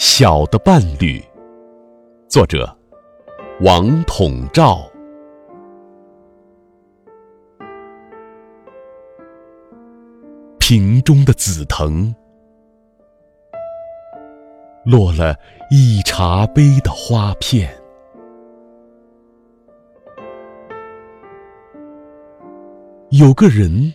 [0.00, 1.20] 小的伴侣，
[2.28, 2.72] 作者
[3.62, 4.88] 王统照。
[10.60, 12.14] 瓶中的紫藤，
[14.84, 15.34] 落了
[15.68, 17.68] 一茶杯的花片。
[23.10, 23.92] 有个人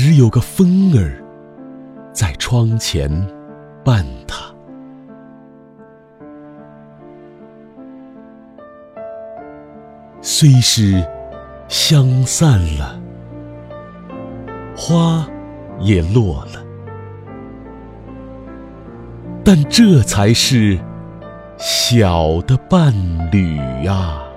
[0.00, 1.20] 只有个风儿
[2.12, 3.10] 在窗前
[3.84, 4.44] 伴他，
[10.20, 11.04] 虽是
[11.66, 12.96] 香散了，
[14.76, 15.28] 花
[15.80, 16.64] 也落了，
[19.44, 20.78] 但这才是
[21.56, 22.94] 小的伴
[23.32, 24.27] 侣啊。